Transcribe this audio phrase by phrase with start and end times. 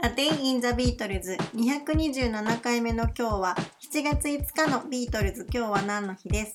[0.00, 3.56] A Day in the Beatles 227回目の今日は
[3.92, 5.44] 7月5日のビートルズ。
[5.52, 6.54] 今日は何の日です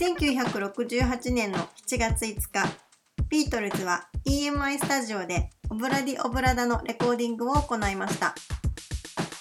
[0.00, 2.66] ？1968年の7月5日。
[3.28, 8.34] ビートルズは EMI スタジオでオブラディ・オブラダのレコーディングを行いました。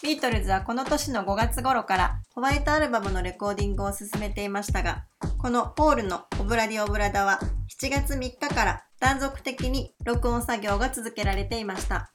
[0.04, 5.06] ビートルズはこの年の5月頃からホワイトアルバムのレコーディングを進めていましたが
[5.40, 7.40] このポールのオブラディ・オブラダは
[7.82, 12.12] 7月3日から断続的に録音作業が続けられていました。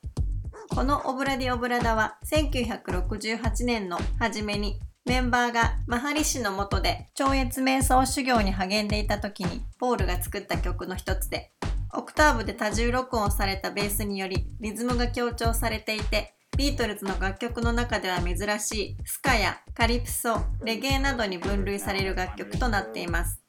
[0.71, 11.53] このオブラディ・オブラダは1968年の初めにメンバーがマハリシの下で超越瞑想修行に励んでいた時にポールが作った曲の一つで
[11.93, 23.43] オクターブで多重録音されたベースによりリズムが強調されていてビートルズの楽曲の中では珍しいスカやカリプソ、レゲエなどに分類される楽曲となっています。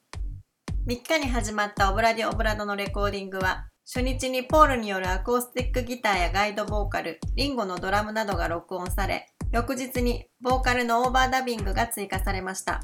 [0.88, 12.82] 3日に始まったオブラディ・オブラダのレコーディングは初日にポールによるアコースティックギターやガイドボーカル、リンゴのドラムなどが録音され、翌日にボーカルのオーバーダビングが追加されました。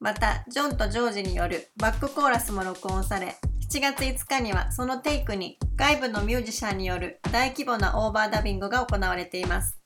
[0.00, 3.36] また、ジョンとジョージによるバックコーラスも録音され、
[3.70, 9.78] 7月5日にはそのテイクに外部のミュージシャンによる大規模なオーバーダビングが行われています。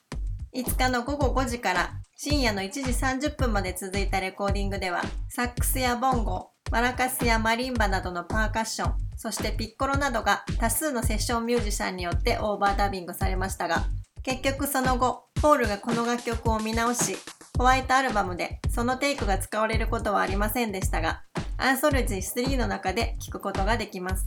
[0.55, 13.85] 5日の午後5時から深夜の1時30分まで続いたレコーディングでは、サックスやボンゴ、マラカスやマリンバなどのパーカッション、そしてピッコロなどが多数のセッションミュージシャンによってオーバーダビングされましたが、
[14.23, 17.17] 結局その後、ポールがこの楽曲を見直し、
[17.59, 21.25] ホワイトアルバムでそのテイクが使われることはありませんでしたが、
[21.57, 24.27] アンソルジー3の中で聴くことができます。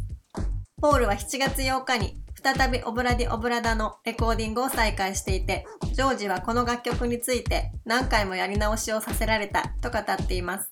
[0.82, 10.70] ポールは7月8日に再びオブラディ・オブラダのレコーディングを再開していて、ジョージはこの楽曲について何回もやり直しをさせられたと語っています。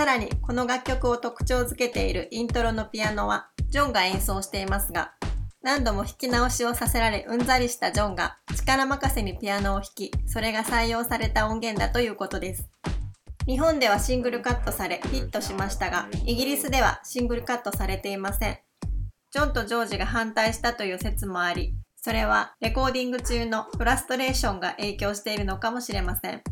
[0.00, 5.12] さらにこの楽曲を特徴づけているイントロのピアノはジョンが演奏していますが、
[5.60, 12.70] 何度も弾き直しをさせられうんざりしたジョンが力任せにピアノを弾き、それが採用された音源だということです。
[13.46, 18.58] 日本ではシングルカットされヒットしましたが、イギリスではシングルカットされていません。
[19.32, 26.42] ジョンとジョージが反対したという説もあり、それはレコーディング中のフラストレーションが影響しているのかもしれません。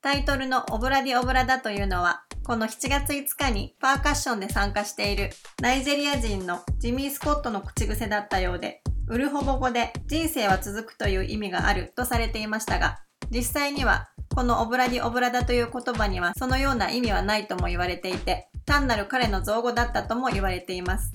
[0.00, 5.28] タイトルのオブラディオブラダというのは、この7月5日にパーカッションで参加している
[5.60, 13.00] ナイジェリア人のジミー・スコットの口癖だったようで、ウルホボ語で人生は続くという意味があるとされていましたが、
[13.30, 21.12] 実際にはこのオブラディオブラダという言葉にはそのような意味はないとも言われていて、単なる彼の造語だったとも言われています。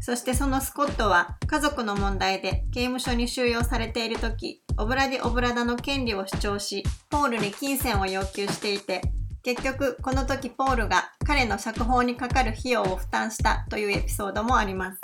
[0.00, 9.02] そしてそのスコットは家族の問題で刑務所に収容されている時、オブラディ・オブラダの権利を主張し、ポールに金銭を要求していて、
[9.46, 15.00] 結局この時ポールが彼の釈放にかかる費用を負担したというエピソードもあります。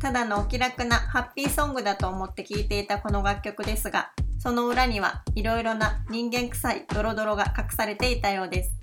[0.00, 4.10] ただのお気楽なハッピーソングだと思って聴いていたこの楽曲ですが、
[4.40, 8.76] その裏にはいろいろな人間臭いドロドロが隠されていたようです。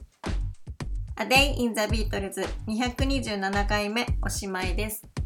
[1.18, 5.17] A Day in the Beatles 227回目おしまいです。